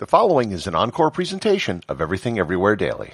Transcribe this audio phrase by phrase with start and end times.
[0.00, 3.12] The following is an encore presentation of Everything Everywhere Daily.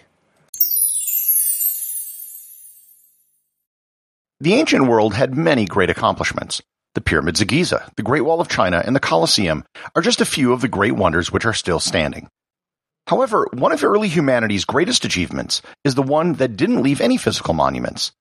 [4.38, 6.62] The ancient world had many great accomplishments.
[6.94, 9.64] The pyramids of Giza, the Great Wall of China, and the Colosseum
[9.96, 12.28] are just a few of the great wonders which are still standing.
[13.08, 17.52] However, one of early humanity's greatest achievements is the one that didn't leave any physical
[17.52, 18.12] monuments.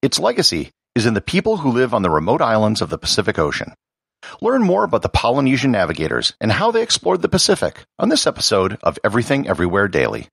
[0.00, 3.36] Its legacy is in the people who live on the remote islands of the Pacific
[3.40, 3.74] Ocean.
[4.40, 8.78] Learn more about the Polynesian navigators and how they explored the Pacific on this episode
[8.82, 10.28] of Everything Everywhere Daily.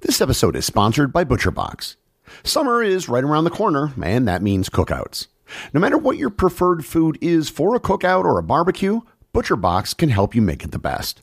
[0.00, 1.96] This episode is sponsored by ButcherBox.
[2.42, 5.28] Summer is right around the corner, and that means cookouts.
[5.72, 9.00] No matter what your preferred food is for a cookout or a barbecue,
[9.32, 11.22] ButcherBox can help you make it the best.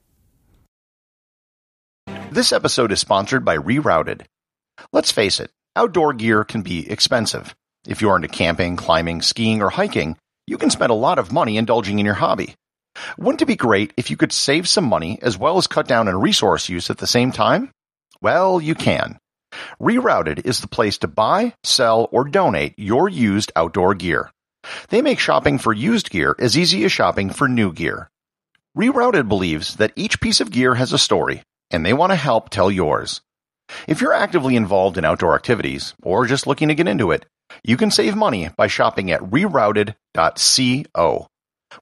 [2.33, 4.21] This episode is sponsored by Rerouted.
[4.93, 7.53] Let's face it, outdoor gear can be expensive.
[7.85, 10.15] If you're into camping, climbing, skiing, or hiking,
[10.47, 12.55] you can spend a lot of money indulging in your hobby.
[13.17, 16.07] Wouldn't it be great if you could save some money as well as cut down
[16.07, 17.69] on resource use at the same time?
[18.21, 19.19] Well, you can.
[19.81, 24.31] Rerouted is the place to buy, sell, or donate your used outdoor gear.
[24.87, 28.09] They make shopping for used gear as easy as shopping for new gear.
[28.77, 32.49] Rerouted believes that each piece of gear has a story, and they want to help
[32.49, 33.21] tell yours.
[33.87, 37.25] If you're actively involved in outdoor activities, or just looking to get into it,
[37.63, 41.27] you can save money by shopping at rerouted.co.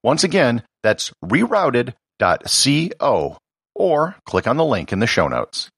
[0.03, 3.37] Once again, that's rerouted.co,
[3.75, 5.69] or click on the link in the show notes.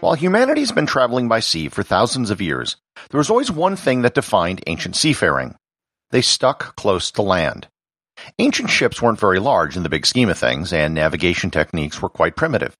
[0.00, 2.76] While humanity's been traveling by sea for thousands of years,
[3.10, 5.56] there was always one thing that defined ancient seafaring.
[6.10, 7.68] They stuck close to land.
[8.38, 12.08] Ancient ships weren't very large in the big scheme of things, and navigation techniques were
[12.08, 12.74] quite primitive.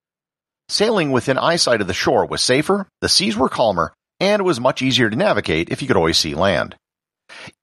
[0.69, 4.59] Sailing within eyesight of the shore was safer, the seas were calmer, and it was
[4.59, 6.75] much easier to navigate if you could always see land.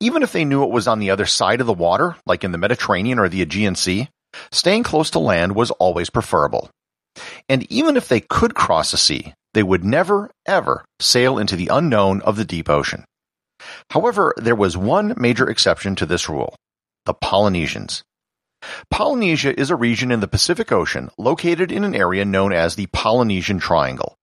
[0.00, 2.52] Even if they knew it was on the other side of the water, like in
[2.52, 4.08] the Mediterranean or the Aegean Sea,
[4.50, 6.70] staying close to land was always preferable.
[7.48, 11.68] And even if they could cross a sea, they would never, ever sail into the
[11.68, 13.04] unknown of the deep ocean.
[13.90, 16.54] However, there was one major exception to this rule
[17.08, 18.04] the Polynesians.
[18.90, 22.84] Polynesia is a region in the Pacific Ocean located in an area known as the
[22.88, 24.14] Polynesian Triangle.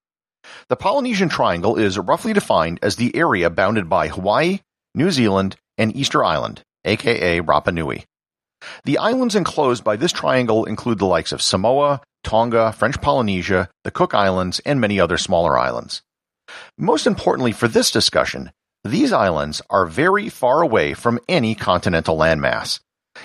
[0.68, 4.60] The Polynesian Triangle is roughly defined as the area bounded by Hawaii,
[4.94, 8.04] New Zealand, and Easter Island, aka Rapa Nui.
[8.84, 13.90] The islands enclosed by this triangle include the likes of Samoa, Tonga, French Polynesia, the
[13.90, 16.02] Cook Islands, and many other smaller islands.
[16.78, 18.52] Most importantly for this discussion,
[18.86, 22.80] these islands are very far away from any continental landmass.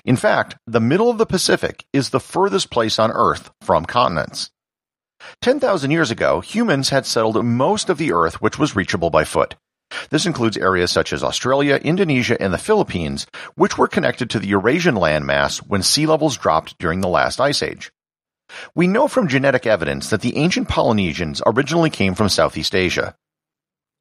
[0.05, 4.49] In fact, the middle of the Pacific is the furthest place on Earth from continents.
[5.41, 9.55] 10,000 years ago, humans had settled most of the Earth which was reachable by foot.
[10.09, 14.47] This includes areas such as Australia, Indonesia, and the Philippines, which were connected to the
[14.47, 17.91] Eurasian landmass when sea levels dropped during the last ice age.
[18.75, 23.15] We know from genetic evidence that the ancient Polynesians originally came from Southeast Asia.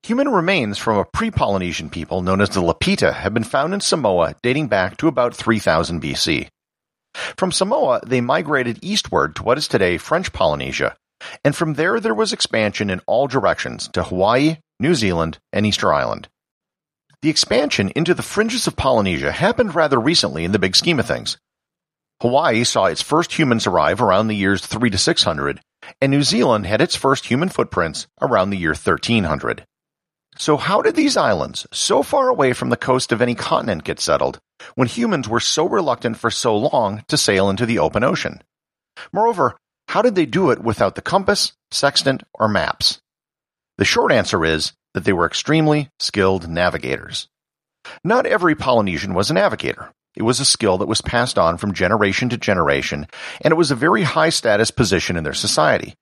[0.05, 4.35] Human remains from a pre-Polynesian people known as the Lapita have been found in Samoa
[4.43, 6.49] dating back to about 3000 BC.
[7.37, 10.97] From Samoa, they migrated eastward to what is today French Polynesia,
[11.45, 15.93] and from there there was expansion in all directions to Hawaii, New Zealand, and Easter
[15.93, 16.29] Island.
[17.21, 21.07] The expansion into the fringes of Polynesia happened rather recently in the big scheme of
[21.07, 21.37] things.
[22.23, 25.61] Hawaii saw its first humans arrive around the years 3 to 600,
[26.01, 29.65] and New Zealand had its first human footprints around the year 1300.
[30.41, 34.01] So how did these islands, so far away from the coast of any continent, get
[34.01, 34.39] settled,
[34.75, 38.41] when humans were so reluctant for so long to sail into the open ocean?
[39.13, 39.59] Moreover,
[39.89, 43.03] how did they do it without the compass, sextant, or maps?
[43.77, 47.29] The short answer is that they were extremely skilled navigators.
[48.03, 49.93] Not every Polynesian was a navigator.
[50.17, 53.07] It was a skill that was passed on from generation to generation,
[53.43, 55.97] and it was a very high status position in their society.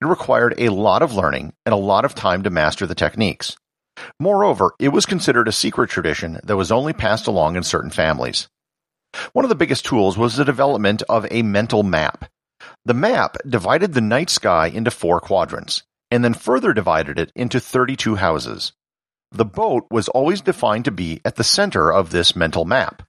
[0.00, 3.56] It required a lot of learning and a lot of time to master the techniques.
[4.18, 8.48] Moreover, it was considered a secret tradition that was only passed along in certain families.
[9.32, 12.30] One of the biggest tools was the development of a mental map.
[12.84, 17.60] The map divided the night sky into four quadrants, and then further divided it into
[17.60, 18.72] 32 houses.
[19.30, 23.02] The boat was always defined to be at the center of this mental map.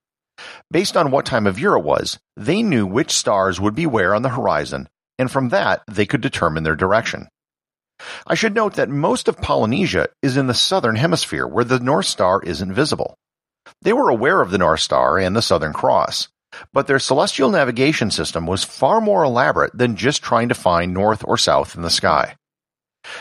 [0.71, 4.15] Based on what time of year it was, they knew which stars would be where
[4.15, 4.89] on the horizon,
[5.19, 7.27] and from that they could determine their direction.
[8.27, 12.05] I should note that most of Polynesia is in the southern hemisphere where the North
[12.05, 13.15] Star isn't visible.
[13.81, 16.29] They were aware of the North Star and the Southern Cross,
[16.71, 21.23] but their celestial navigation system was far more elaborate than just trying to find north
[21.25, 22.35] or south in the sky.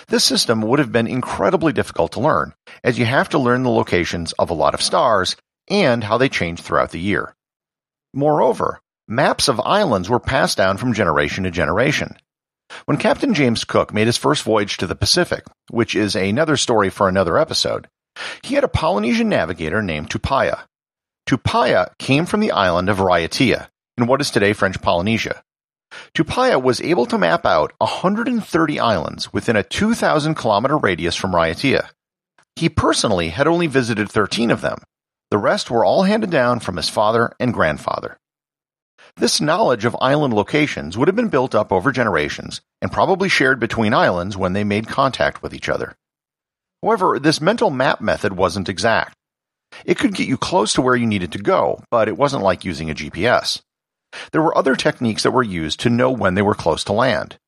[0.09, 2.55] This system would have been incredibly difficult to learn,
[2.85, 5.37] as you have to learn the locations of a lot of stars
[5.69, 7.35] and how they change throughout the year.
[8.15, 12.17] Moreover, maps of islands were passed down from generation to generation.
[12.85, 16.91] When Captain James Cook made his first voyage to the Pacific, which is another story
[16.91, 17.89] for another episode,
[18.43, 20.65] he had a Polynesian navigator named Tupaia.
[21.27, 25.43] Tupaia came from the island of Raiatea, in what is today French Polynesia.
[26.15, 31.91] Tupaia was able to map out 130 islands within a 2,000 kilometer radius from Raiatea.
[32.57, 34.79] He personally had only visited 13 of them.
[35.31, 38.19] The rest were all handed down from his father and grandfather.
[39.17, 43.61] This knowledge of island locations would have been built up over generations and probably shared
[43.61, 45.95] between islands when they made contact with each other.
[46.83, 49.15] However, this mental map method wasn't exact.
[49.85, 52.65] It could get you close to where you needed to go, but it wasn't like
[52.65, 53.61] using a GPS.
[54.33, 57.39] There were other techniques that were used to know when they were close to land.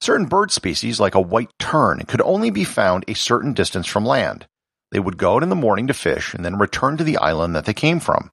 [0.00, 4.04] Certain bird species, like a white tern, could only be found a certain distance from
[4.04, 4.46] land.
[4.90, 7.54] They would go out in the morning to fish and then return to the island
[7.56, 8.30] that they came from.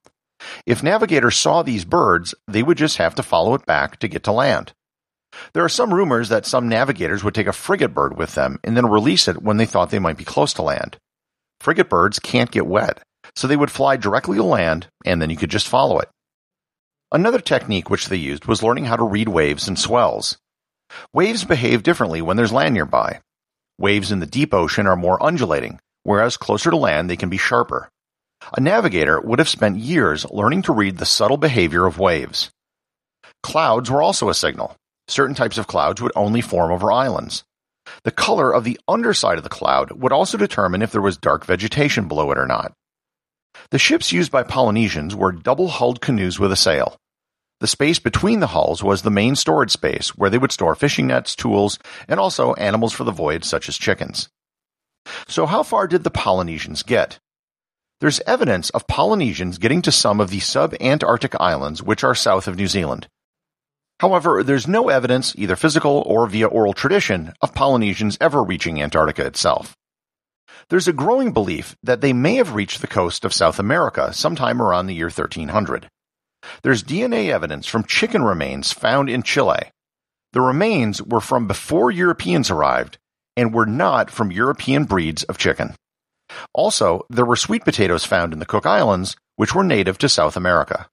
[0.66, 4.24] If navigators saw these birds, they would just have to follow it back to get
[4.24, 4.74] to land.
[5.54, 8.76] There are some rumors that some navigators would take a frigate bird with them and
[8.76, 10.98] then release it when they thought they might be close to land.
[11.60, 13.04] Frigate birds can't get wet,
[13.36, 16.10] so they would fly directly to land and then you could just follow it.
[17.12, 20.38] Another technique which they used was learning how to read waves and swells.
[21.14, 23.22] Waves behave differently when there's land nearby.
[23.78, 27.38] Waves in the deep ocean are more undulating, whereas closer to land they can be
[27.38, 27.90] sharper.
[28.58, 32.52] A navigator would have spent years learning to read the subtle behavior of waves.
[33.44, 34.76] Clouds were also a signal.
[35.08, 37.44] Certain types of clouds would only form over islands.
[38.04, 41.46] The color of the underside of the cloud would also determine if there was dark
[41.46, 42.74] vegetation below it or not.
[43.72, 46.98] The ships used by Polynesians were double-hulled canoes with a sail.
[47.60, 51.08] The space between the hulls was the main storage space where they would store fishing
[51.08, 54.30] nets, tools, and also animals for the voyage such as chickens.
[55.28, 57.20] So how far did the Polynesians get?
[58.02, 62.56] There's evidence of Polynesians getting to some of the sub-Antarctic islands which are south of
[62.56, 63.10] New Zealand.
[64.00, 69.26] However, there's no evidence, either physical or via oral tradition, of Polynesians ever reaching Antarctica
[69.26, 69.76] itself.
[70.70, 74.62] There's a growing belief that they may have reached the coast of South America sometime
[74.62, 75.90] around the year 1300.
[76.64, 79.72] There's DNA evidence from chicken remains found in Chile.
[80.32, 82.98] The remains were from before Europeans arrived
[83.36, 85.76] and were not from European breeds of chicken.
[86.54, 90.36] Also, there were sweet potatoes found in the Cook Islands, which were native to South
[90.36, 90.88] America.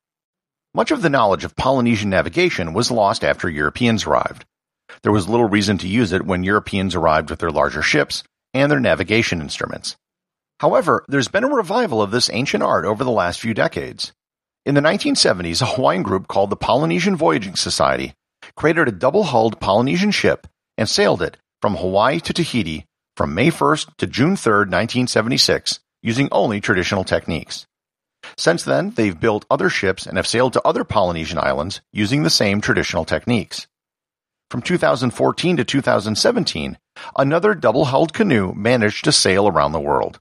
[0.75, 4.45] Much of the knowledge of Polynesian navigation was lost after Europeans arrived.
[5.03, 8.23] There was little reason to use it when Europeans arrived with their larger ships
[8.55, 9.97] and their navigation instruments.
[10.61, 14.13] However, there's been a revival of this ancient art over the last few decades.
[14.65, 18.15] In the 1970s, a Hawaiian group called the Polynesian Voyaging Society
[18.57, 20.47] created a double-hulled Polynesian ship
[20.79, 22.86] and sailed it from Hawaii to Tahiti
[23.17, 27.67] from May 1st to June 3rd, 1976, using only traditional techniques.
[28.37, 32.31] Since then, they've built other ships and have sailed to other Polynesian islands using the
[32.31, 33.67] same traditional techniques.
[34.51, 36.79] From 2014 to 2017,
[37.17, 40.21] another double-hulled canoe managed to sail around the world.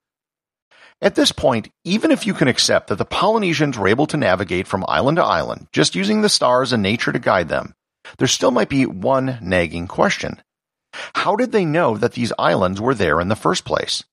[1.01, 4.67] At this point, even if you can accept that the Polynesians were able to navigate
[4.67, 7.75] from island to island just using the stars and nature to guide them,
[8.17, 10.41] there still might be one nagging question.
[11.15, 14.03] How did they know that these islands were there in the first place?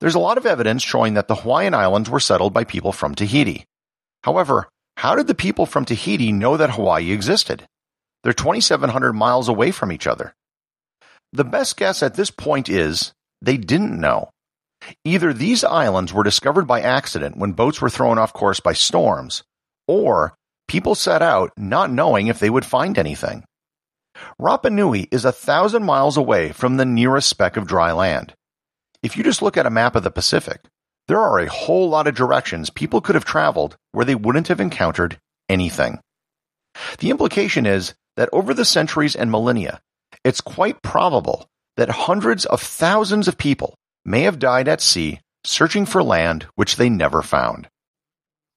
[0.00, 3.14] There's a lot of evidence showing that the Hawaiian Islands were settled by people from
[3.14, 3.64] Tahiti.
[4.24, 7.66] However, how did the people from Tahiti know that Hawaii existed?
[8.22, 10.34] They're 2,700 miles away from each other.
[11.32, 14.30] The best guess at this point is they didn't know.
[15.04, 19.42] Either these islands were discovered by accident when boats were thrown off course by storms,
[19.86, 20.34] or
[20.68, 23.44] people set out not knowing if they would find anything.
[24.40, 28.34] Rapa Nui is a thousand miles away from the nearest speck of dry land.
[29.02, 30.60] If you just look at a map of the Pacific,
[31.08, 34.60] there are a whole lot of directions people could have traveled where they wouldn't have
[34.60, 36.00] encountered anything.
[36.98, 39.80] The implication is that over the centuries and millennia,
[40.24, 43.74] it's quite probable that hundreds of thousands of people
[44.04, 47.68] may have died at sea searching for land which they never found.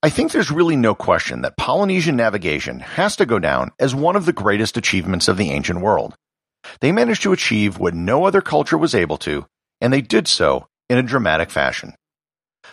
[0.05, 4.15] I think there's really no question that Polynesian navigation has to go down as one
[4.15, 6.13] of the greatest achievements of the ancient world.
[6.79, 9.47] They managed to achieve what no other culture was able to
[9.81, 11.95] and they did so in a dramatic fashion.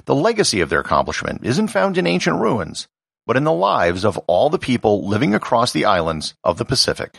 [0.05, 2.87] The legacy of their accomplishment isn't found in ancient ruins,
[3.27, 7.19] but in the lives of all the people living across the islands of the Pacific.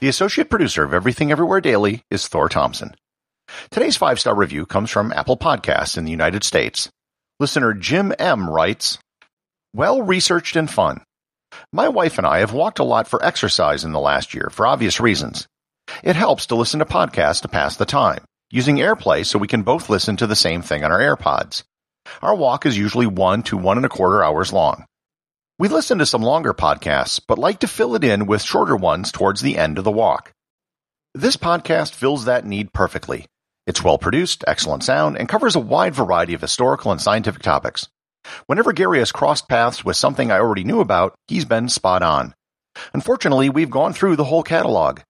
[0.00, 2.96] The associate producer of Everything Everywhere Daily is Thor Thompson.
[3.70, 6.90] Today's five star review comes from Apple Podcasts in the United States.
[7.40, 8.48] Listener Jim M.
[8.48, 8.98] writes,
[9.74, 11.02] Well researched and fun.
[11.72, 14.66] My wife and I have walked a lot for exercise in the last year for
[14.66, 15.46] obvious reasons.
[16.02, 19.62] It helps to listen to podcasts to pass the time, using AirPlay so we can
[19.62, 21.62] both listen to the same thing on our AirPods.
[22.22, 24.84] Our walk is usually one to one and a quarter hours long.
[25.58, 29.12] We listen to some longer podcasts, but like to fill it in with shorter ones
[29.12, 30.32] towards the end of the walk.
[31.14, 33.26] This podcast fills that need perfectly.
[33.66, 37.88] It's well produced, excellent sound, and covers a wide variety of historical and scientific topics.
[38.46, 42.34] Whenever Gary has crossed paths with something I already knew about, he's been spot on.
[42.92, 45.00] Unfortunately, we've gone through the whole catalog.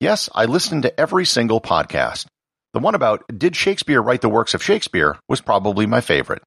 [0.00, 2.26] Yes, I listened to every single podcast.
[2.72, 6.42] The one about Did Shakespeare write the works of Shakespeare was probably my favorite.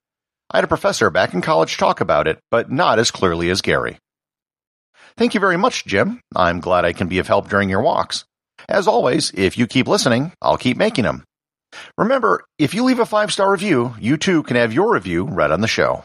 [0.49, 3.61] I had a professor back in college talk about it, but not as clearly as
[3.61, 3.97] Gary.
[5.17, 6.19] Thank you very much, Jim.
[6.35, 8.25] I'm glad I can be of help during your walks.
[8.67, 11.23] As always, if you keep listening, I'll keep making them.
[11.97, 15.51] Remember, if you leave a five star review, you too can have your review read
[15.51, 16.03] on the show.